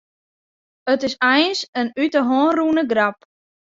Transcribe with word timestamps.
It 0.93 1.03
is 1.07 1.15
eins 1.33 1.59
in 1.79 1.87
út 2.03 2.13
'e 2.19 2.23
hân 2.29 2.51
rûne 2.57 2.83
grap. 2.91 3.15